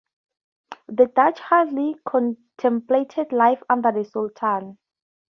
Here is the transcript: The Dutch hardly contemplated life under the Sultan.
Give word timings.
The 0.87 1.11
Dutch 1.15 1.39
hardly 1.41 1.95
contemplated 2.07 3.31
life 3.31 3.61
under 3.69 3.91
the 3.91 4.03
Sultan. 4.03 4.79